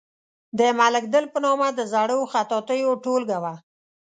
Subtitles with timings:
[0.59, 3.53] د ملک دل په نامه د زړو خطاطیو ټولګه وه.